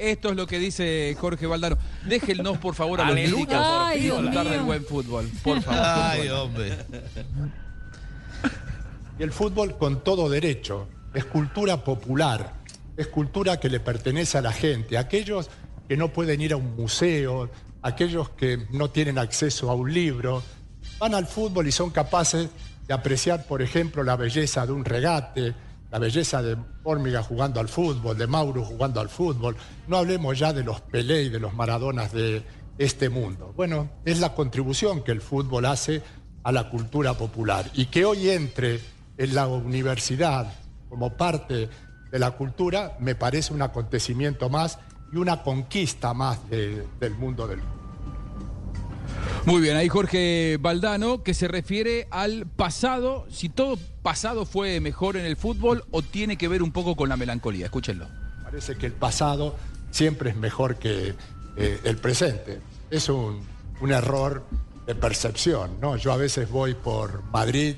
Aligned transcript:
esto 0.00 0.30
es 0.30 0.36
lo 0.36 0.46
que 0.46 0.58
dice 0.58 1.16
Jorge 1.18 1.46
Valdano. 1.46 1.76
Déjennos, 2.06 2.58
por 2.58 2.74
favor, 2.74 3.00
a 3.00 3.04
los 3.04 3.12
Aleluya, 3.12 3.36
médicos 3.36 3.66
Ay, 3.66 4.00
Dios 4.00 4.22
disfrutar 4.22 4.48
del 4.48 4.60
buen 4.62 4.84
fútbol. 4.84 5.30
Por 5.42 5.62
favor. 5.62 5.80
Ay, 5.82 6.28
hombre. 6.28 6.78
Y 9.18 9.22
el 9.22 9.32
fútbol 9.32 9.76
con 9.76 10.02
todo 10.02 10.28
derecho 10.30 10.88
es 11.12 11.24
cultura 11.24 11.84
popular, 11.84 12.54
es 12.96 13.06
cultura 13.08 13.60
que 13.60 13.68
le 13.68 13.80
pertenece 13.80 14.38
a 14.38 14.42
la 14.42 14.52
gente, 14.52 14.96
aquellos 14.96 15.50
que 15.88 15.96
no 15.96 16.12
pueden 16.12 16.40
ir 16.40 16.52
a 16.52 16.56
un 16.56 16.74
museo, 16.76 17.50
aquellos 17.82 18.30
que 18.30 18.66
no 18.70 18.90
tienen 18.90 19.18
acceso 19.18 19.70
a 19.70 19.74
un 19.74 19.92
libro, 19.92 20.42
van 20.98 21.14
al 21.14 21.26
fútbol 21.26 21.66
y 21.66 21.72
son 21.72 21.90
capaces 21.90 22.48
de 22.86 22.94
apreciar, 22.94 23.46
por 23.46 23.60
ejemplo, 23.62 24.02
la 24.02 24.16
belleza 24.16 24.66
de 24.66 24.72
un 24.72 24.84
regate, 24.84 25.54
la 25.90 25.98
belleza 25.98 26.42
de 26.42 26.56
Fórmiga 26.82 27.22
jugando 27.22 27.60
al 27.60 27.68
fútbol, 27.68 28.16
de 28.16 28.26
Mauro 28.26 28.64
jugando 28.64 29.00
al 29.00 29.08
fútbol. 29.08 29.56
No 29.88 29.96
hablemos 29.98 30.38
ya 30.38 30.52
de 30.52 30.62
los 30.64 30.80
Pelé 30.80 31.24
y 31.24 31.28
de 31.28 31.40
los 31.40 31.52
Maradonas 31.54 32.12
de 32.12 32.42
este 32.78 33.08
mundo. 33.08 33.52
Bueno, 33.56 33.90
es 34.04 34.20
la 34.20 34.34
contribución 34.34 35.02
que 35.02 35.12
el 35.12 35.20
fútbol 35.20 35.66
hace 35.66 36.02
a 36.44 36.52
la 36.52 36.70
cultura 36.70 37.14
popular 37.14 37.70
y 37.74 37.86
que 37.86 38.04
hoy 38.04 38.30
entre 38.30 38.80
en 39.18 39.34
la 39.34 39.46
universidad 39.48 40.52
como 40.88 41.16
parte 41.16 41.68
de 42.10 42.18
la 42.18 42.30
cultura 42.32 42.96
me 43.00 43.14
parece 43.14 43.52
un 43.52 43.62
acontecimiento 43.62 44.48
más 44.48 44.78
y 45.12 45.16
una 45.16 45.42
conquista 45.42 46.14
más 46.14 46.48
de- 46.48 46.86
del 46.98 47.14
mundo 47.16 47.46
del 47.46 47.60
fútbol. 47.60 47.79
Muy 49.46 49.62
bien, 49.62 49.76
ahí 49.76 49.88
Jorge 49.88 50.58
Valdano, 50.60 51.22
que 51.22 51.32
se 51.32 51.48
refiere 51.48 52.06
al 52.10 52.46
pasado, 52.46 53.26
si 53.30 53.48
todo 53.48 53.78
pasado 54.02 54.44
fue 54.44 54.80
mejor 54.80 55.16
en 55.16 55.24
el 55.24 55.36
fútbol 55.36 55.84
o 55.90 56.02
tiene 56.02 56.36
que 56.36 56.46
ver 56.46 56.62
un 56.62 56.72
poco 56.72 56.94
con 56.94 57.08
la 57.08 57.16
melancolía. 57.16 57.64
Escúchenlo. 57.66 58.06
Parece 58.44 58.76
que 58.76 58.86
el 58.86 58.92
pasado 58.92 59.56
siempre 59.90 60.30
es 60.30 60.36
mejor 60.36 60.76
que 60.76 61.14
eh, 61.56 61.80
el 61.84 61.96
presente. 61.96 62.60
Es 62.90 63.08
un, 63.08 63.40
un 63.80 63.92
error 63.92 64.44
de 64.86 64.94
percepción, 64.94 65.80
¿no? 65.80 65.96
Yo 65.96 66.12
a 66.12 66.16
veces 66.16 66.50
voy 66.50 66.74
por 66.74 67.22
Madrid 67.30 67.76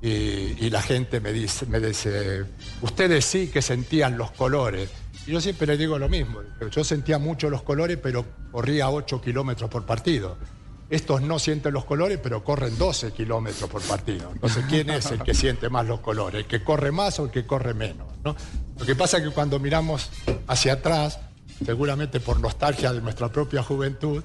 y, 0.00 0.08
y 0.08 0.70
la 0.70 0.80
gente 0.80 1.20
me 1.20 1.32
dice, 1.32 1.66
me 1.66 1.80
dice, 1.80 2.44
ustedes 2.82 3.24
sí 3.24 3.48
que 3.48 3.62
sentían 3.62 4.16
los 4.16 4.30
colores. 4.30 4.90
Y 5.26 5.32
yo 5.32 5.40
siempre 5.40 5.66
les 5.66 5.78
digo 5.78 5.98
lo 5.98 6.08
mismo. 6.08 6.40
Yo 6.70 6.84
sentía 6.84 7.18
mucho 7.18 7.50
los 7.50 7.62
colores, 7.62 7.98
pero 8.00 8.24
corría 8.52 8.88
8 8.90 9.20
kilómetros 9.20 9.68
por 9.68 9.84
partido. 9.84 10.38
Estos 10.90 11.22
no 11.22 11.38
sienten 11.38 11.72
los 11.72 11.84
colores, 11.84 12.18
pero 12.20 12.42
corren 12.42 12.76
12 12.76 13.12
kilómetros 13.12 13.70
por 13.70 13.80
partido. 13.80 14.32
Entonces, 14.32 14.64
¿quién 14.68 14.90
es 14.90 15.06
el 15.12 15.22
que 15.22 15.34
siente 15.34 15.68
más 15.68 15.86
los 15.86 16.00
colores? 16.00 16.40
¿El 16.40 16.46
que 16.46 16.64
corre 16.64 16.90
más 16.90 17.20
o 17.20 17.26
el 17.26 17.30
que 17.30 17.46
corre 17.46 17.74
menos? 17.74 18.08
¿no? 18.24 18.34
Lo 18.76 18.84
que 18.84 18.96
pasa 18.96 19.18
es 19.18 19.22
que 19.22 19.30
cuando 19.30 19.60
miramos 19.60 20.10
hacia 20.48 20.74
atrás, 20.74 21.20
seguramente 21.64 22.18
por 22.18 22.40
nostalgia 22.40 22.92
de 22.92 23.00
nuestra 23.00 23.28
propia 23.28 23.62
juventud, 23.62 24.24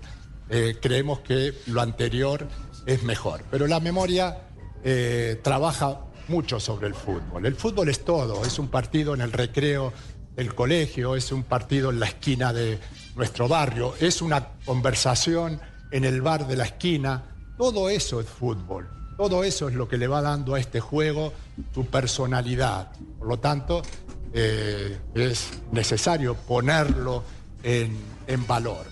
eh, 0.49 0.77
creemos 0.81 1.19
que 1.19 1.53
lo 1.67 1.81
anterior 1.81 2.47
es 2.87 3.03
mejor. 3.03 3.43
Pero 3.51 3.67
la 3.67 3.79
memoria 3.79 4.39
eh, 4.83 5.39
trabaja 5.43 5.99
mucho 6.29 6.59
sobre 6.59 6.87
el 6.87 6.95
fútbol. 6.95 7.45
El 7.45 7.55
fútbol 7.55 7.89
es 7.89 8.03
todo, 8.03 8.43
es 8.43 8.57
un 8.57 8.69
partido 8.69 9.13
en 9.13 9.21
el 9.21 9.31
recreo 9.31 9.93
del 10.35 10.55
colegio, 10.55 11.15
es 11.15 11.31
un 11.31 11.43
partido 11.43 11.91
en 11.91 11.99
la 11.99 12.07
esquina 12.07 12.53
de 12.53 12.79
nuestro 13.15 13.47
barrio, 13.47 13.93
es 13.99 14.21
una 14.23 14.47
conversación 14.65 15.61
en 15.91 16.05
el 16.05 16.21
bar 16.21 16.47
de 16.47 16.55
la 16.55 16.65
esquina. 16.65 17.23
Todo 17.57 17.89
eso 17.89 18.19
es 18.19 18.27
fútbol. 18.27 18.89
Todo 19.17 19.43
eso 19.43 19.69
es 19.69 19.75
lo 19.75 19.87
que 19.87 19.97
le 19.97 20.07
va 20.07 20.21
dando 20.21 20.55
a 20.55 20.59
este 20.59 20.79
juego 20.79 21.31
su 21.73 21.85
personalidad. 21.85 22.91
Por 23.17 23.27
lo 23.27 23.39
tanto, 23.39 23.81
eh, 24.33 24.97
es 25.13 25.51
necesario 25.71 26.35
ponerlo 26.35 27.23
en, 27.63 27.97
en 28.27 28.45
valor. 28.45 28.85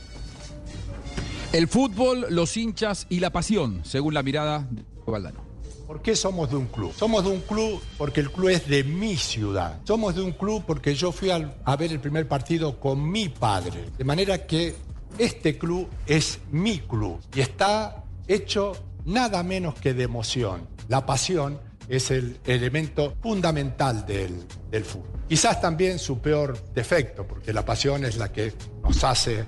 El 1.52 1.68
fútbol, 1.68 2.28
los 2.30 2.56
hinchas 2.56 3.06
y 3.10 3.20
la 3.20 3.32
pasión, 3.32 3.82
según 3.84 4.14
la 4.14 4.24
mirada 4.24 4.68
de 4.72 5.12
Valdano. 5.12 5.44
¿Por 5.86 6.02
qué 6.02 6.16
somos 6.16 6.50
de 6.50 6.56
un 6.56 6.68
club? 6.68 6.94
Somos 6.98 7.26
de 7.26 7.30
un 7.30 7.42
club 7.42 7.82
porque 7.98 8.22
el 8.22 8.32
club 8.32 8.50
es 8.50 8.68
de 8.68 8.84
mi 8.84 9.18
ciudad. 9.18 9.80
Somos 9.84 10.16
de 10.16 10.22
un 10.22 10.32
club 10.32 10.64
porque 10.66 10.96
yo 10.96 11.12
fui 11.12 11.30
a 11.30 11.76
ver 11.76 11.92
el 11.92 12.00
primer 12.00 12.28
partido 12.28 12.80
con 12.80 13.12
mi 13.12 13.30
padre. 13.30 13.90
De 13.98 14.04
manera 14.04 14.48
que 14.48 14.76
este 15.18 15.58
club 15.58 15.90
es 16.08 16.40
mi 16.52 16.80
club 16.80 17.20
y 17.36 17.42
está 17.42 18.04
hecho 18.28 18.74
nada 19.06 19.44
menos 19.44 19.76
que 19.76 19.94
de 19.94 20.04
emoción. 20.04 20.68
La 20.88 21.06
pasión 21.06 21.60
es 21.90 22.12
el 22.12 22.40
elemento 22.46 23.16
fundamental 23.22 24.06
del, 24.06 24.46
del 24.72 24.86
fútbol. 24.86 25.10
Quizás 25.28 25.60
también 25.62 26.00
su 26.00 26.20
peor 26.20 26.58
defecto, 26.74 27.26
porque 27.28 27.54
la 27.54 27.66
pasión 27.66 28.06
es 28.06 28.18
la 28.18 28.32
que 28.32 28.54
nos 28.84 29.04
hace 29.04 29.46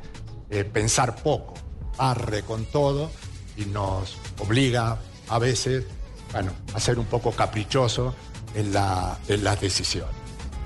eh, 0.50 0.64
pensar 0.64 1.16
poco, 1.16 1.54
arre 1.98 2.44
con 2.44 2.66
todo 2.66 3.12
y 3.58 3.66
nos 3.66 4.18
obliga 4.40 4.98
a 5.30 5.40
veces, 5.40 5.86
bueno, 6.32 6.52
a 6.74 6.80
ser 6.80 7.00
un 7.00 7.06
poco 7.06 7.32
caprichoso 7.32 8.14
en, 8.54 8.74
la, 8.74 9.18
en 9.28 9.44
las 9.44 9.60
decisiones. 9.62 10.14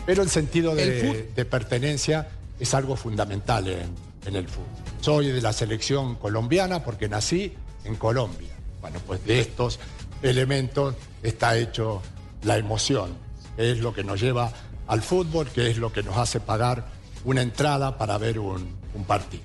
Pero 0.05 0.23
el 0.23 0.29
sentido 0.29 0.71
El 0.71 0.77
de, 0.77 1.03
fut- 1.03 1.33
de 1.35 1.45
pertenencia 1.45 2.29
es 2.59 2.73
algo 2.73 2.95
fundamental 2.95 3.67
en, 3.67 3.93
en 4.25 4.35
el 4.35 4.47
fútbol. 4.47 4.67
Soy 5.09 5.31
de 5.31 5.41
la 5.41 5.53
selección 5.53 6.17
colombiana 6.17 6.83
porque 6.83 7.09
nací 7.09 7.51
en 7.83 7.95
Colombia. 7.95 8.51
Bueno, 8.79 8.99
pues 9.07 9.25
de 9.25 9.39
estos 9.39 9.79
elementos 10.21 10.93
está 11.23 11.57
hecho 11.57 12.03
la 12.43 12.59
emoción, 12.59 13.17
que 13.55 13.71
es 13.71 13.79
lo 13.79 13.91
que 13.91 14.03
nos 14.03 14.21
lleva 14.21 14.53
al 14.85 15.01
fútbol, 15.01 15.47
que 15.47 15.67
es 15.71 15.79
lo 15.79 15.91
que 15.91 16.03
nos 16.03 16.15
hace 16.15 16.39
pagar 16.39 16.85
una 17.25 17.41
entrada 17.41 17.97
para 17.97 18.19
ver 18.19 18.37
un, 18.37 18.69
un 18.93 19.03
partido. 19.03 19.41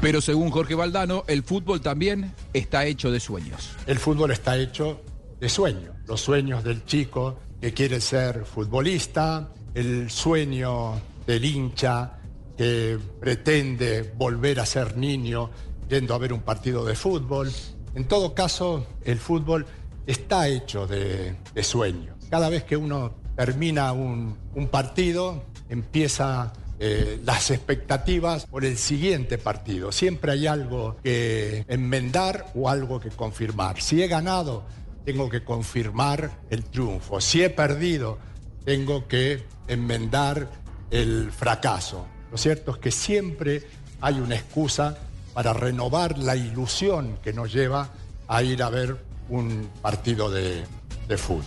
Pero 0.00 0.22
según 0.22 0.50
Jorge 0.50 0.74
Valdano, 0.74 1.24
el 1.26 1.42
fútbol 1.42 1.82
también 1.82 2.32
está 2.54 2.86
hecho 2.86 3.10
de 3.10 3.20
sueños. 3.20 3.72
El 3.86 3.98
fútbol 3.98 4.30
está 4.30 4.56
hecho 4.56 5.02
de 5.38 5.50
sueños, 5.50 5.94
los 6.06 6.22
sueños 6.22 6.64
del 6.64 6.86
chico 6.86 7.38
que 7.60 7.74
quiere 7.74 8.00
ser 8.00 8.46
futbolista, 8.46 9.50
el 9.74 10.08
sueño 10.08 11.02
del 11.26 11.44
hincha 11.44 12.15
que 12.56 12.98
pretende 13.20 14.12
volver 14.16 14.60
a 14.60 14.66
ser 14.66 14.96
niño 14.96 15.50
yendo 15.88 16.14
a 16.14 16.18
ver 16.18 16.32
un 16.32 16.40
partido 16.40 16.84
de 16.84 16.94
fútbol. 16.94 17.50
En 17.94 18.06
todo 18.06 18.34
caso, 18.34 18.86
el 19.04 19.18
fútbol 19.18 19.66
está 20.06 20.48
hecho 20.48 20.86
de, 20.86 21.36
sueños. 21.62 22.16
Cada 22.30 22.48
vez 22.48 22.64
que 22.64 22.76
uno 22.76 23.14
termina 23.36 23.92
un, 23.92 24.36
un 24.54 24.68
partido, 24.68 25.44
empieza 25.68 26.52
eh, 26.78 27.20
las 27.24 27.50
expectativas 27.50 28.44
por 28.44 28.64
el 28.64 28.76
siguiente 28.76 29.38
partido. 29.38 29.92
Siempre 29.92 30.32
hay 30.32 30.46
algo 30.46 30.96
que 31.02 31.64
enmendar 31.68 32.52
o 32.54 32.68
algo 32.68 33.00
que 33.00 33.08
confirmar. 33.08 33.80
Si 33.80 34.02
he 34.02 34.08
ganado, 34.08 34.64
tengo 35.06 35.30
que 35.30 35.42
confirmar 35.42 36.42
el 36.50 36.64
triunfo. 36.64 37.20
Si 37.22 37.42
he 37.42 37.48
perdido, 37.48 38.18
tengo 38.64 39.08
que 39.08 39.42
enmendar 39.68 40.50
el 40.90 41.32
fracaso. 41.32 42.06
Lo 42.30 42.38
cierto 42.38 42.72
es 42.72 42.78
que 42.78 42.90
siempre 42.90 43.62
hay 44.00 44.20
una 44.20 44.34
excusa 44.34 44.98
para 45.34 45.52
renovar 45.52 46.18
la 46.18 46.36
ilusión 46.36 47.18
que 47.22 47.32
nos 47.32 47.52
lleva 47.52 47.90
a 48.28 48.42
ir 48.42 48.62
a 48.62 48.70
ver 48.70 48.96
un 49.28 49.68
partido 49.82 50.30
de, 50.30 50.64
de 51.08 51.18
fútbol. 51.18 51.44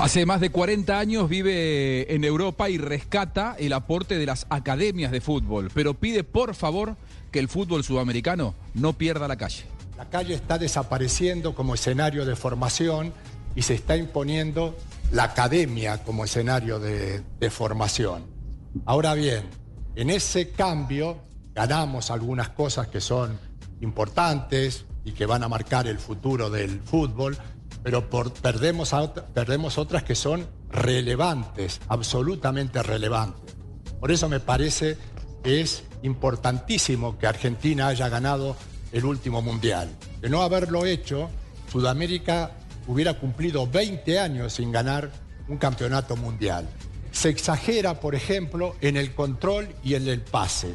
Hace 0.00 0.26
más 0.26 0.40
de 0.40 0.50
40 0.50 0.98
años 0.98 1.28
vive 1.28 2.12
en 2.12 2.24
Europa 2.24 2.68
y 2.68 2.78
rescata 2.78 3.54
el 3.58 3.72
aporte 3.72 4.18
de 4.18 4.26
las 4.26 4.46
academias 4.50 5.12
de 5.12 5.20
fútbol, 5.20 5.70
pero 5.72 5.94
pide 5.94 6.24
por 6.24 6.56
favor 6.56 6.96
que 7.30 7.38
el 7.38 7.48
fútbol 7.48 7.84
sudamericano 7.84 8.54
no 8.74 8.94
pierda 8.94 9.28
la 9.28 9.36
calle. 9.36 9.64
La 9.96 10.10
calle 10.10 10.34
está 10.34 10.58
desapareciendo 10.58 11.54
como 11.54 11.74
escenario 11.74 12.26
de 12.26 12.34
formación 12.34 13.12
y 13.54 13.62
se 13.62 13.74
está 13.74 13.96
imponiendo 13.96 14.76
la 15.12 15.24
academia 15.24 16.02
como 16.02 16.24
escenario 16.24 16.80
de, 16.80 17.22
de 17.38 17.50
formación. 17.50 18.33
Ahora 18.86 19.14
bien, 19.14 19.44
en 19.94 20.10
ese 20.10 20.50
cambio 20.50 21.18
ganamos 21.54 22.10
algunas 22.10 22.50
cosas 22.50 22.88
que 22.88 23.00
son 23.00 23.38
importantes 23.80 24.84
y 25.04 25.12
que 25.12 25.26
van 25.26 25.42
a 25.42 25.48
marcar 25.48 25.86
el 25.86 25.98
futuro 25.98 26.50
del 26.50 26.80
fútbol, 26.80 27.36
pero 27.82 28.08
perdemos, 28.08 28.94
perdemos 29.32 29.78
otras 29.78 30.02
que 30.02 30.14
son 30.14 30.46
relevantes, 30.70 31.80
absolutamente 31.88 32.82
relevantes. 32.82 33.54
Por 34.00 34.10
eso 34.10 34.28
me 34.28 34.40
parece 34.40 34.96
que 35.42 35.60
es 35.60 35.84
importantísimo 36.02 37.18
que 37.18 37.26
Argentina 37.26 37.88
haya 37.88 38.08
ganado 38.08 38.56
el 38.92 39.04
último 39.04 39.42
mundial. 39.42 39.90
De 40.20 40.28
no 40.28 40.42
haberlo 40.42 40.86
hecho, 40.86 41.30
Sudamérica 41.70 42.52
hubiera 42.86 43.18
cumplido 43.18 43.66
20 43.66 44.18
años 44.18 44.54
sin 44.54 44.72
ganar 44.72 45.10
un 45.48 45.58
campeonato 45.58 46.16
mundial. 46.16 46.68
Se 47.14 47.28
exagera, 47.28 48.00
por 48.00 48.14
ejemplo, 48.14 48.74
en 48.80 48.96
el 48.96 49.14
control 49.14 49.68
y 49.84 49.94
en 49.94 50.08
el 50.08 50.20
pase. 50.20 50.74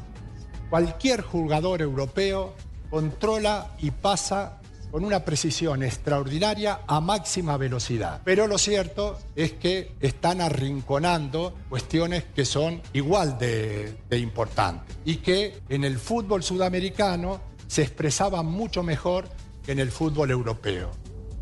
Cualquier 0.70 1.22
jugador 1.22 1.82
europeo 1.82 2.56
controla 2.90 3.76
y 3.80 3.92
pasa 3.92 4.60
con 4.90 5.04
una 5.04 5.26
precisión 5.26 5.84
extraordinaria 5.84 6.80
a 6.88 7.02
máxima 7.02 7.58
velocidad. 7.58 8.22
Pero 8.24 8.48
lo 8.48 8.58
cierto 8.58 9.20
es 9.36 9.52
que 9.52 9.92
están 10.00 10.40
arrinconando 10.42 11.54
cuestiones 11.68 12.24
que 12.34 12.46
son 12.46 12.82
igual 12.94 13.38
de, 13.38 13.98
importantes 14.12 14.96
y 15.06 15.18
que 15.18 15.60
en 15.68 15.84
el 15.84 16.00
fútbol 16.00 16.42
sudamericano 16.42 17.42
se 17.68 17.84
expresaban 17.84 18.46
mucho 18.46 18.82
mejor 18.82 19.28
que 19.64 19.74
en 19.74 19.80
el 19.80 19.92
fútbol 19.92 20.32
europeo. 20.32 20.90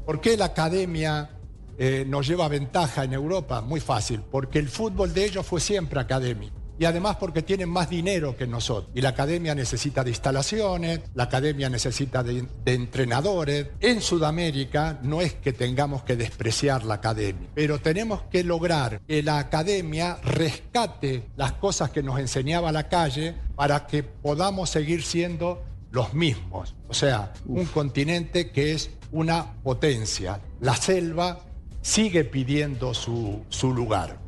¿Por 0.05 0.19
qué 0.19 0.35
la 0.35 0.45
academia 0.45 1.36
eh, 1.77 2.05
nos 2.07 2.27
lleva 2.27 2.47
ventaja 2.47 3.03
en 3.03 3.13
Europa? 3.13 3.61
Muy 3.61 3.79
fácil, 3.79 4.21
porque 4.31 4.59
el 4.59 4.69
fútbol 4.69 5.13
de 5.13 5.25
ellos 5.25 5.45
fue 5.45 5.59
siempre 5.59 5.99
académico 5.99 6.67
y 6.79 6.85
además 6.85 7.17
porque 7.17 7.41
tienen 7.41 7.69
más 7.69 7.89
dinero 7.89 8.35
que 8.37 8.47
nosotros. 8.47 8.91
Y 8.93 9.01
la 9.01 9.09
academia 9.09 9.55
necesita 9.55 10.03
de 10.03 10.11
instalaciones, 10.11 11.01
la 11.15 11.23
academia 11.23 11.69
necesita 11.69 12.23
de, 12.23 12.45
entrenadores. 12.65 13.67
En 13.79 14.01
Sudamérica 14.01 14.99
no 15.01 15.21
es 15.21 15.33
que 15.33 15.53
tengamos 15.53 16.03
que 16.03 16.15
despreciar 16.15 16.83
la 16.83 16.95
academia, 16.95 17.49
pero 17.53 17.79
tenemos 17.79 18.23
que 18.23 18.43
lograr 18.43 19.01
que 19.07 19.23
la 19.23 19.39
academia 19.39 20.17
rescate 20.23 21.23
las 21.35 21.53
cosas 21.53 21.89
que 21.89 22.03
nos 22.03 22.19
enseñaba 22.19 22.71
la 22.71 22.87
calle 22.89 23.35
para 23.55 23.87
que 23.87 24.03
podamos 24.03 24.69
seguir 24.69 25.03
siendo 25.03 25.63
los 25.91 26.13
mismos. 26.13 26.75
O 26.87 26.93
sea, 26.93 27.33
un 27.45 27.65
continente 27.65 28.51
que 28.51 28.73
es 28.73 28.91
una 29.11 29.53
potencia. 29.63 30.41
La 30.59 30.75
selva 30.75 31.46
sigue 31.81 32.23
pidiendo 32.23 32.93
su, 32.93 33.41
su 33.49 33.73
lugar. 33.73 34.19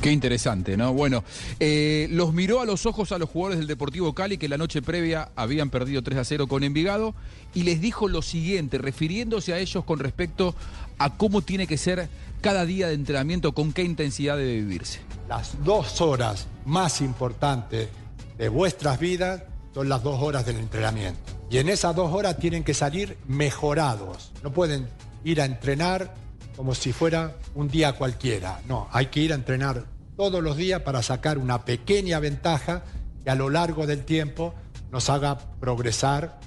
Qué 0.00 0.10
interesante, 0.10 0.78
¿no? 0.78 0.94
Bueno, 0.94 1.24
eh, 1.58 2.08
los 2.10 2.32
miró 2.32 2.60
a 2.60 2.64
los 2.64 2.86
ojos 2.86 3.12
a 3.12 3.18
los 3.18 3.28
jugadores 3.28 3.58
del 3.58 3.66
Deportivo 3.66 4.14
Cali 4.14 4.38
que 4.38 4.48
la 4.48 4.56
noche 4.56 4.80
previa 4.80 5.30
habían 5.36 5.68
perdido 5.68 6.02
3 6.02 6.18
a 6.18 6.24
0 6.24 6.46
con 6.46 6.64
Envigado 6.64 7.14
y 7.52 7.64
les 7.64 7.82
dijo 7.82 8.08
lo 8.08 8.22
siguiente, 8.22 8.78
refiriéndose 8.78 9.52
a 9.52 9.58
ellos 9.58 9.84
con 9.84 9.98
respecto 9.98 10.54
a 10.96 11.16
cómo 11.18 11.42
tiene 11.42 11.66
que 11.66 11.76
ser 11.76 12.08
cada 12.40 12.64
día 12.64 12.88
de 12.88 12.94
entrenamiento, 12.94 13.52
con 13.52 13.74
qué 13.74 13.82
intensidad 13.82 14.38
debe 14.38 14.62
vivirse. 14.62 15.00
Las 15.28 15.62
dos 15.64 16.00
horas 16.00 16.46
más 16.64 17.02
importantes 17.02 17.90
de 18.38 18.48
vuestras 18.48 18.98
vidas 18.98 19.42
son 19.74 19.90
las 19.90 20.02
dos 20.02 20.22
horas 20.22 20.46
del 20.46 20.56
entrenamiento. 20.56 21.20
Y 21.50 21.58
en 21.58 21.68
esas 21.68 21.94
dos 21.94 22.10
horas 22.12 22.38
tienen 22.38 22.64
que 22.64 22.72
salir 22.72 23.18
mejorados. 23.26 24.32
No 24.42 24.50
pueden 24.50 24.88
ir 25.24 25.40
a 25.40 25.44
entrenar 25.44 26.14
como 26.56 26.74
si 26.74 26.92
fuera 26.92 27.36
un 27.54 27.68
día 27.68 27.94
cualquiera. 27.94 28.60
No, 28.68 28.88
hay 28.92 29.06
que 29.06 29.20
ir 29.20 29.32
a 29.32 29.34
entrenar 29.34 29.84
todos 30.16 30.42
los 30.42 30.56
días 30.56 30.82
para 30.82 31.02
sacar 31.02 31.38
una 31.38 31.64
pequeña 31.64 32.20
ventaja 32.20 32.82
que 33.24 33.30
a 33.30 33.34
lo 33.34 33.48
largo 33.48 33.86
del 33.86 34.04
tiempo 34.04 34.54
nos 34.90 35.08
haga 35.08 35.38
progresar, 35.38 36.38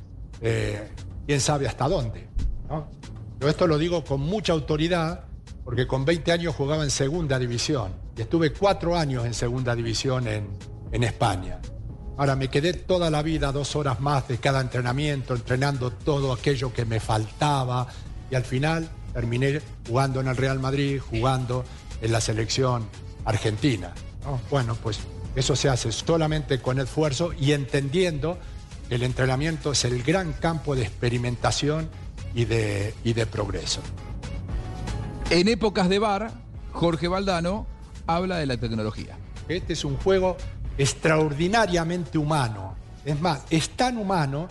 eh, 0.41 0.91
quién 1.25 1.39
sabe 1.39 1.67
hasta 1.67 1.87
dónde. 1.87 2.27
Yo 3.39 3.49
esto 3.49 3.67
lo 3.67 3.77
digo 3.77 4.03
con 4.03 4.21
mucha 4.21 4.53
autoridad, 4.53 5.25
porque 5.63 5.87
con 5.87 6.05
20 6.05 6.31
años 6.31 6.55
jugaba 6.55 6.83
en 6.83 6.91
segunda 6.91 7.39
división 7.39 7.91
y 8.15 8.21
estuve 8.21 8.53
cuatro 8.53 8.95
años 8.95 9.25
en 9.25 9.33
segunda 9.33 9.75
división 9.75 10.27
en, 10.27 10.47
en 10.91 11.03
España. 11.03 11.59
Ahora 12.17 12.35
me 12.35 12.49
quedé 12.49 12.73
toda 12.73 13.09
la 13.09 13.23
vida 13.23 13.51
dos 13.51 13.75
horas 13.75 13.99
más 13.99 14.27
de 14.27 14.37
cada 14.37 14.61
entrenamiento, 14.61 15.33
entrenando 15.33 15.91
todo 15.91 16.31
aquello 16.31 16.71
que 16.71 16.85
me 16.85 16.99
faltaba 16.99 17.87
y 18.33 18.35
al 18.35 18.44
final 18.45 18.89
terminé 19.13 19.62
jugando 19.88 20.19
en 20.19 20.27
el 20.27 20.35
Real 20.35 20.59
Madrid, 20.59 21.00
jugando 21.00 21.63
en 22.01 22.12
la 22.12 22.19
selección 22.19 22.88
argentina. 23.25 23.94
Bueno, 24.50 24.75
pues 24.81 24.97
eso 25.35 25.56
se 25.56 25.69
hace 25.69 25.91
solamente 25.91 26.59
con 26.59 26.80
esfuerzo 26.80 27.31
y 27.39 27.51
entendiendo 27.51 28.39
que 28.89 28.95
el 28.95 29.03
entrenamiento 29.03 29.74
es 29.74 29.85
el 29.85 30.01
gran 30.01 30.33
campo 30.33 30.75
de 30.75 30.81
experimentación 30.81 31.89
y 32.33 32.45
de, 32.45 32.95
y 33.03 33.13
de 33.13 33.27
progreso. 33.27 33.81
En 35.30 35.47
épocas 35.47 35.88
de 35.88 36.00
bar, 36.00 36.31
Jorge 36.71 37.07
Valdano 37.07 37.68
habla 38.07 38.38
de 38.38 38.47
la 38.47 38.57
tecnología. 38.57 39.15
Este 39.47 39.74
es 39.74 39.85
un 39.85 39.97
juego 39.97 40.38
extraordinariamente 40.80 42.18
humano. 42.18 42.75
Es 43.06 43.21
más, 43.21 43.44
es 43.51 43.69
tan 43.69 44.00
humano 44.00 44.47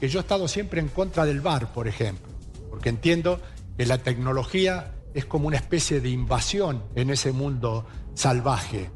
que 0.00 0.08
yo 0.08 0.18
he 0.18 0.22
estado 0.22 0.48
siempre 0.48 0.80
en 0.80 0.88
contra 0.88 1.24
del 1.24 1.40
bar, 1.40 1.72
por 1.72 1.86
ejemplo, 1.86 2.39
porque 2.70 2.88
entiendo 2.88 3.40
que 3.76 3.84
la 3.84 3.98
tecnología 3.98 4.92
es 5.12 5.24
como 5.24 5.48
una 5.48 5.56
especie 5.56 6.00
de 6.00 6.08
invasión 6.08 6.82
en 6.94 7.10
ese 7.10 7.32
mundo 7.32 7.86
salvaje. 8.14 8.90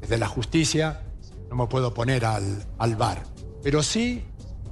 Desde 0.00 0.18
la 0.18 0.28
justicia 0.28 1.02
no 1.50 1.56
me 1.56 1.66
puedo 1.66 1.92
poner 1.92 2.24
al, 2.24 2.64
al 2.78 2.96
bar, 2.96 3.22
pero 3.62 3.82
sí 3.82 4.24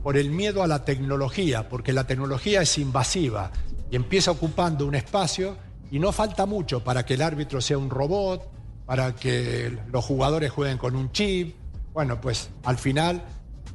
por 0.02 0.16
el 0.16 0.30
miedo 0.30 0.62
a 0.62 0.66
la 0.66 0.84
tecnología, 0.84 1.68
porque 1.68 1.92
la 1.92 2.06
tecnología 2.06 2.62
es 2.62 2.78
invasiva 2.78 3.50
y 3.90 3.96
empieza 3.96 4.30
ocupando 4.30 4.86
un 4.86 4.94
espacio 4.94 5.56
y 5.90 5.98
no 5.98 6.12
falta 6.12 6.46
mucho 6.46 6.84
para 6.84 7.06
que 7.06 7.14
el 7.14 7.22
árbitro 7.22 7.60
sea 7.60 7.78
un 7.78 7.88
robot, 7.88 8.46
para 8.84 9.14
que 9.14 9.78
los 9.90 10.04
jugadores 10.04 10.50
jueguen 10.50 10.78
con 10.78 10.94
un 10.96 11.10
chip. 11.12 11.56
Bueno, 11.92 12.20
pues 12.20 12.50
al 12.64 12.76
final 12.76 13.22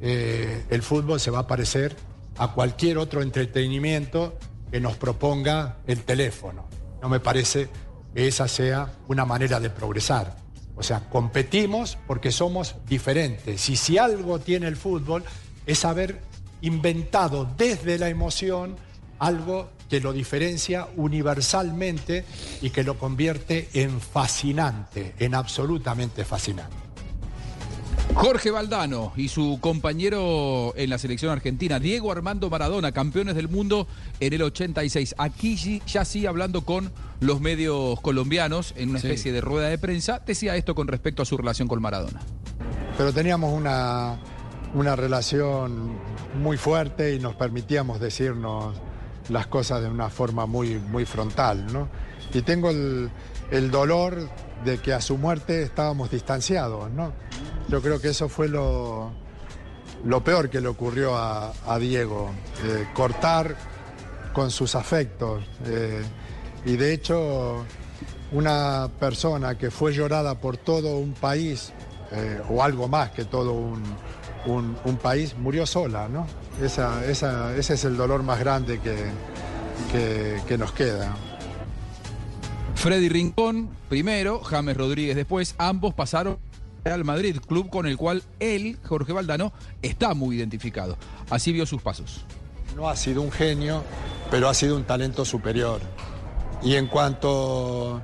eh, 0.00 0.64
el 0.70 0.82
fútbol 0.82 1.18
se 1.18 1.30
va 1.30 1.40
a 1.40 1.46
parecer 1.46 1.96
a 2.38 2.52
cualquier 2.52 2.98
otro 2.98 3.22
entretenimiento 3.22 4.38
que 4.70 4.80
nos 4.80 4.96
proponga 4.96 5.78
el 5.86 6.02
teléfono. 6.02 6.66
No 7.02 7.08
me 7.08 7.20
parece 7.20 7.68
que 8.14 8.28
esa 8.28 8.48
sea 8.48 8.92
una 9.08 9.24
manera 9.24 9.60
de 9.60 9.70
progresar. 9.70 10.36
O 10.76 10.82
sea, 10.82 11.08
competimos 11.10 11.98
porque 12.06 12.32
somos 12.32 12.76
diferentes. 12.86 13.68
Y 13.68 13.76
si 13.76 13.98
algo 13.98 14.38
tiene 14.38 14.66
el 14.66 14.76
fútbol 14.76 15.24
es 15.66 15.84
haber 15.84 16.20
inventado 16.62 17.48
desde 17.56 17.98
la 17.98 18.08
emoción 18.08 18.76
algo 19.18 19.70
que 19.88 20.00
lo 20.00 20.12
diferencia 20.12 20.88
universalmente 20.96 22.24
y 22.62 22.70
que 22.70 22.84
lo 22.84 22.98
convierte 22.98 23.68
en 23.74 24.00
fascinante, 24.00 25.14
en 25.18 25.34
absolutamente 25.34 26.24
fascinante. 26.24 26.89
Jorge 28.14 28.50
Valdano 28.50 29.12
y 29.16 29.28
su 29.28 29.58
compañero 29.60 30.74
en 30.76 30.90
la 30.90 30.98
selección 30.98 31.30
argentina, 31.32 31.78
Diego 31.78 32.12
Armando 32.12 32.50
Maradona, 32.50 32.92
campeones 32.92 33.34
del 33.34 33.48
mundo 33.48 33.86
en 34.18 34.32
el 34.32 34.42
86. 34.42 35.14
Aquí 35.18 35.80
ya 35.86 36.04
sí 36.04 36.26
hablando 36.26 36.62
con 36.62 36.92
los 37.20 37.40
medios 37.40 38.00
colombianos 38.00 38.74
en 38.76 38.90
una 38.90 38.98
especie 38.98 39.32
de 39.32 39.40
rueda 39.40 39.68
de 39.68 39.78
prensa, 39.78 40.20
decía 40.26 40.56
esto 40.56 40.74
con 40.74 40.88
respecto 40.88 41.22
a 41.22 41.24
su 41.24 41.36
relación 41.36 41.68
con 41.68 41.80
Maradona. 41.80 42.20
Pero 42.98 43.12
teníamos 43.12 43.52
una, 43.52 44.18
una 44.74 44.96
relación 44.96 45.96
muy 46.42 46.56
fuerte 46.56 47.14
y 47.14 47.18
nos 47.18 47.34
permitíamos 47.36 48.00
decirnos 48.00 48.76
las 49.28 49.46
cosas 49.46 49.82
de 49.82 49.88
una 49.88 50.10
forma 50.10 50.46
muy, 50.46 50.78
muy 50.78 51.04
frontal, 51.04 51.72
¿no? 51.72 51.88
Y 52.34 52.42
tengo 52.42 52.70
el, 52.70 53.10
el 53.50 53.70
dolor 53.70 54.28
de 54.64 54.78
que 54.78 54.92
a 54.92 55.00
su 55.00 55.16
muerte 55.16 55.62
estábamos 55.62 56.10
distanciados, 56.10 56.90
¿no? 56.90 57.12
Yo 57.70 57.80
creo 57.80 58.00
que 58.00 58.08
eso 58.08 58.28
fue 58.28 58.48
lo, 58.48 59.12
lo 60.04 60.24
peor 60.24 60.50
que 60.50 60.60
le 60.60 60.66
ocurrió 60.66 61.16
a, 61.16 61.78
Diego, 61.78 62.30
eh, 62.64 62.88
cortar 62.94 63.54
con 64.32 64.50
sus 64.50 64.74
afectos. 64.74 65.44
Eh, 65.66 66.02
y 66.64 66.76
de 66.76 66.92
hecho, 66.92 67.64
una 68.32 68.90
persona 68.98 69.56
que 69.56 69.70
fue 69.70 69.92
llorada 69.92 70.40
por 70.40 70.56
todo 70.56 70.98
un 70.98 71.12
país, 71.12 71.72
eh, 72.10 72.40
o 72.48 72.60
algo 72.62 72.88
más 72.88 73.12
que 73.12 73.24
todo 73.24 73.52
un, 73.52 74.98
país, 75.00 75.36
murió 75.38 75.64
sola, 75.64 76.08
¿no? 76.08 76.26
ese 76.60 77.58
es 77.58 77.84
el 77.84 77.96
dolor 77.96 78.24
más 78.24 78.40
grande 78.40 78.80
que, 78.80 80.40
que 80.46 80.58
nos 80.58 80.72
queda. 80.72 81.14
Freddy 82.74 83.08
Rincón 83.08 83.70
primero, 83.88 84.40
James 84.40 84.76
Rodríguez 84.76 85.14
después, 85.14 85.54
ambos 85.58 85.94
pasaron 85.94 86.38
Real 86.84 87.04
Madrid, 87.04 87.36
club 87.46 87.70
con 87.70 87.86
el 87.86 87.96
cual 87.96 88.22
él, 88.38 88.78
Jorge 88.84 89.12
Valdano, 89.12 89.52
está 89.82 90.14
muy 90.14 90.36
identificado. 90.36 90.96
Así 91.28 91.52
vio 91.52 91.66
sus 91.66 91.82
pasos. 91.82 92.24
No 92.76 92.88
ha 92.88 92.96
sido 92.96 93.22
un 93.22 93.32
genio, 93.32 93.82
pero 94.30 94.48
ha 94.48 94.54
sido 94.54 94.76
un 94.76 94.84
talento 94.84 95.24
superior. 95.24 95.80
Y 96.62 96.76
en 96.76 96.86
cuanto 96.86 98.00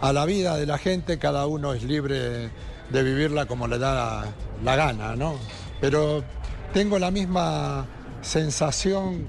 a 0.00 0.12
la 0.12 0.24
vida 0.24 0.56
de 0.56 0.66
la 0.66 0.78
gente, 0.78 1.18
cada 1.18 1.46
uno 1.46 1.72
es 1.72 1.82
libre 1.82 2.50
de 2.90 3.02
vivirla 3.02 3.46
como 3.46 3.66
le 3.66 3.78
da 3.78 4.24
la, 4.62 4.76
gana, 4.76 5.16
¿no? 5.16 5.34
Pero 5.80 6.22
tengo 6.72 6.98
la 6.98 7.10
misma 7.10 7.86
sensación 8.22 9.26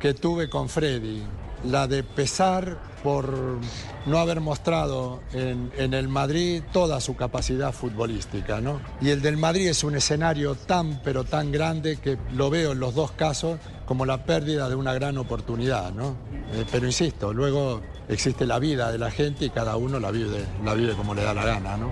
que 0.00 0.14
tuve 0.14 0.48
con 0.48 0.68
Freddy, 0.68 1.22
la 1.64 1.86
de 1.86 2.02
pesar 2.02 2.78
por 3.02 3.58
no 4.06 4.18
haber 4.18 4.40
mostrado 4.40 5.20
en, 5.32 5.70
el 5.94 6.08
Madrid 6.08 6.62
toda 6.72 7.00
su 7.00 7.16
capacidad 7.16 7.72
futbolística. 7.72 8.60
¿no? 8.60 8.80
Y 9.00 9.10
el 9.10 9.22
del 9.22 9.36
Madrid 9.36 9.68
es 9.68 9.84
un 9.84 9.94
escenario 9.94 10.54
tan 10.54 11.00
pero 11.02 11.24
tan 11.24 11.52
grande 11.52 11.96
que 11.96 12.18
lo 12.34 12.50
veo 12.50 12.72
en 12.72 12.80
los 12.80 12.94
dos 12.94 13.12
casos 13.12 13.58
como 13.86 14.04
la 14.04 14.24
pérdida 14.24 14.68
de 14.68 14.74
una 14.74 14.94
gran 14.94 15.18
oportunidad. 15.18 15.92
¿no? 15.92 16.16
Eh, 16.52 16.64
pero 16.70 16.86
insisto, 16.86 17.32
luego 17.32 17.80
existe 18.08 18.46
la 18.46 18.58
vida 18.58 18.90
de 18.90 18.98
la 18.98 19.10
gente 19.10 19.46
y 19.46 19.50
cada 19.50 19.76
uno 19.76 19.98
la 20.00 20.10
vive, 20.10 20.44
la 20.64 20.74
vive 20.74 20.94
como 20.94 21.14
le 21.14 21.22
da 21.22 21.34
la 21.34 21.44
gana. 21.44 21.76
¿no? 21.76 21.90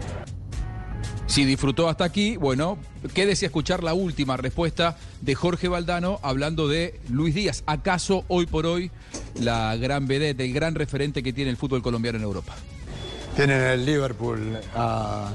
Si 1.26 1.44
disfrutó 1.44 1.88
hasta 1.88 2.04
aquí, 2.04 2.36
bueno, 2.36 2.78
quédese 3.12 3.46
a 3.46 3.48
escuchar 3.48 3.82
la 3.82 3.94
última 3.94 4.36
respuesta 4.36 4.96
de 5.20 5.34
Jorge 5.34 5.66
Valdano 5.66 6.20
hablando 6.22 6.68
de 6.68 7.00
Luis 7.10 7.34
Díaz. 7.34 7.64
¿Acaso 7.66 8.24
hoy 8.28 8.46
por 8.46 8.64
hoy 8.64 8.92
la 9.40 9.76
gran 9.76 10.06
vedette, 10.06 10.44
el 10.44 10.52
gran 10.52 10.74
referente 10.74 11.22
que 11.22 11.32
tiene 11.32 11.50
el 11.50 11.56
fútbol 11.56 11.82
colombiano 11.82 12.18
en 12.18 12.24
Europa? 12.24 12.54
Tienen 13.34 13.60
en 13.60 13.66
el 13.66 13.84
Liverpool 13.84 14.58
a, 14.74 15.32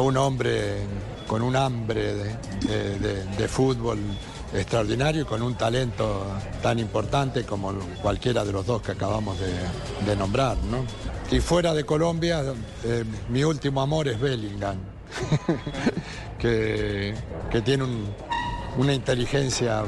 un 0.00 0.16
hombre 0.16 0.80
con 1.26 1.42
un 1.42 1.56
hambre 1.56 2.14
de, 2.14 3.48
fútbol 3.48 3.98
extraordinario 4.54 5.22
y 5.22 5.24
con 5.24 5.40
un 5.40 5.54
talento 5.54 6.26
tan 6.62 6.78
importante 6.78 7.44
como 7.44 7.72
cualquiera 8.02 8.44
de 8.44 8.52
los 8.52 8.66
dos 8.66 8.82
que 8.82 8.92
acabamos 8.92 9.38
de, 10.04 10.16
nombrar. 10.16 10.58
¿no? 10.58 10.84
Y 11.34 11.40
fuera 11.40 11.72
de 11.72 11.84
Colombia, 11.84 12.42
eh, 12.84 13.04
mi 13.30 13.44
último 13.44 13.80
amor 13.80 14.08
es 14.08 14.20
Bellingham, 14.20 14.76
que, 16.38 17.14
tiene 17.64 17.84
una 18.76 18.92
inteligencia 18.92 19.84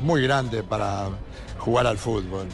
muy 0.00 0.22
grande 0.22 0.64
para 0.64 1.08
jugar 1.58 1.86
al 1.86 1.98
fútbol. 1.98 2.48